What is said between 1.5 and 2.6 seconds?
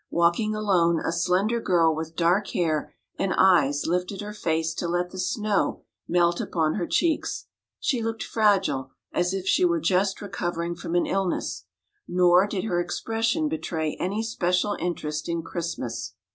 girl with dark